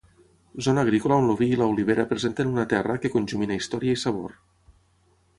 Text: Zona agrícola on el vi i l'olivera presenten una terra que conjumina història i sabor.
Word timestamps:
Zona 0.67 0.83
agrícola 0.83 1.17
on 1.23 1.27
el 1.33 1.35
vi 1.41 1.49
i 1.57 1.59
l'olivera 1.59 2.05
presenten 2.13 2.53
una 2.53 2.65
terra 2.71 2.95
que 3.03 3.11
conjumina 3.17 3.59
història 3.59 3.99
i 3.99 4.03
sabor. 4.05 4.33